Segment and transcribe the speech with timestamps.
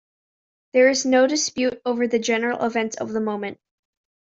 [0.73, 3.59] There is no dispute over the general events of the moment.